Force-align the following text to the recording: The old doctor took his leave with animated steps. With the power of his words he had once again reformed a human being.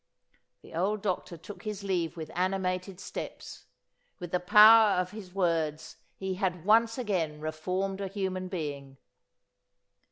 The 0.63 0.73
old 0.73 1.03
doctor 1.03 1.37
took 1.37 1.61
his 1.61 1.83
leave 1.83 2.17
with 2.17 2.31
animated 2.33 2.99
steps. 2.99 3.67
With 4.17 4.31
the 4.31 4.39
power 4.39 4.99
of 4.99 5.11
his 5.11 5.31
words 5.35 5.97
he 6.17 6.33
had 6.33 6.65
once 6.65 6.97
again 6.97 7.39
reformed 7.39 8.01
a 8.01 8.07
human 8.07 8.47
being. 8.47 8.97